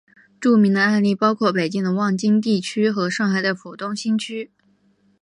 [0.39, 4.49] 著名的案例包括北京的望京地区和上海的浦东新区。